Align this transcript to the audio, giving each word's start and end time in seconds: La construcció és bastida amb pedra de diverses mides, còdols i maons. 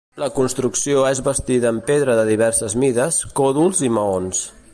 La 0.21 0.27
construcció 0.37 1.03
és 1.09 1.21
bastida 1.27 1.69
amb 1.73 1.85
pedra 1.91 2.17
de 2.21 2.25
diverses 2.31 2.77
mides, 2.85 3.21
còdols 3.43 3.85
i 3.91 3.95
maons. 4.01 4.47